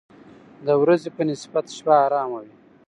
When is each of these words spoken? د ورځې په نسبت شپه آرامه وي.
د 0.65 0.67
ورځې 0.81 1.09
په 1.17 1.21
نسبت 1.29 1.65
شپه 1.75 1.93
آرامه 2.05 2.39
وي. 2.43 2.53